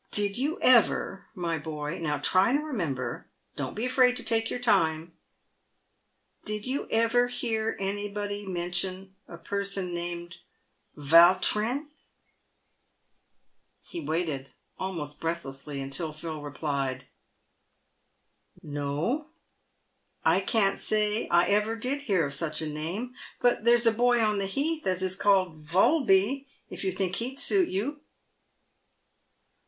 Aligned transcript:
"Did 0.10 0.36
you 0.36 0.58
ever, 0.60 1.26
my 1.36 1.56
boy— 1.56 1.98
now 2.02 2.18
try 2.18 2.50
and 2.50 2.64
remember— 2.66 3.28
don't 3.56 3.76
be 3.76 3.86
afraid 3.86 4.16
to 4.16 4.24
take 4.24 4.50
your 4.50 4.58
time— 4.58 5.16
did 6.44 6.66
you 6.66 6.88
ever 6.90 7.28
hear 7.28 7.76
anybody 7.78 8.44
mention 8.44 9.14
a 9.28 9.38
person 9.38 9.94
named 9.94 10.34
Vautrin?" 10.96 11.90
He 13.88 14.00
waited 14.00 14.48
almost 14.80 15.20
breathlessly, 15.20 15.80
until 15.80 16.10
Phil 16.10 16.42
replied, 16.42 17.04
PAVED 18.60 18.64
WITH 18.64 18.74
GOLD. 18.74 18.74
17$" 18.74 18.74
No, 18.74 19.30
I 20.24 20.40
can't 20.40 20.80
say 20.80 21.28
I 21.28 21.46
ever 21.50 21.76
did 21.76 22.00
hear 22.02 22.24
of 22.26 22.34
such 22.34 22.60
a 22.60 22.68
name; 22.68 23.14
but 23.40 23.62
there's 23.62 23.86
a 23.86 23.92
boy 23.92 24.20
on 24.20 24.38
the 24.38 24.46
heath 24.46 24.88
as 24.88 25.04
is 25.04 25.14
called 25.14 25.64
Volby, 25.64 26.46
if 26.68 26.82
you 26.82 26.90
think 26.90 27.14
he'd 27.14 27.38
suit 27.38 27.68
you." 27.68 28.00